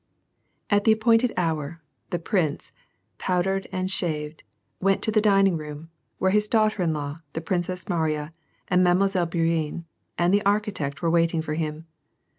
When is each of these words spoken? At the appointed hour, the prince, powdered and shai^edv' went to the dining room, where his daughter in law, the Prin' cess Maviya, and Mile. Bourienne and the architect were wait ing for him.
At 0.71 0.83
the 0.83 0.91
appointed 0.93 1.31
hour, 1.37 1.79
the 2.09 2.17
prince, 2.17 2.71
powdered 3.19 3.67
and 3.71 3.87
shai^edv' 3.87 4.39
went 4.79 5.03
to 5.03 5.11
the 5.11 5.21
dining 5.21 5.57
room, 5.57 5.91
where 6.17 6.31
his 6.31 6.47
daughter 6.47 6.81
in 6.81 6.91
law, 6.91 7.19
the 7.33 7.41
Prin' 7.41 7.61
cess 7.61 7.85
Maviya, 7.85 8.33
and 8.67 8.83
Mile. 8.83 8.95
Bourienne 8.95 9.85
and 10.17 10.33
the 10.33 10.43
architect 10.43 11.03
were 11.03 11.11
wait 11.11 11.35
ing 11.35 11.43
for 11.43 11.53
him. 11.53 11.85